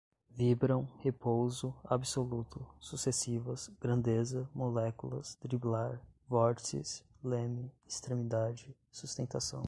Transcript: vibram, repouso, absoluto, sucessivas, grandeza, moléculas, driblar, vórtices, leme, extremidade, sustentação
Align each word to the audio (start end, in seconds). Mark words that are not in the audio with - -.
vibram, 0.29 0.87
repouso, 1.01 1.73
absoluto, 1.83 2.65
sucessivas, 2.79 3.69
grandeza, 3.79 4.49
moléculas, 4.53 5.37
driblar, 5.41 6.01
vórtices, 6.27 7.03
leme, 7.23 7.71
extremidade, 7.87 8.75
sustentação 8.91 9.59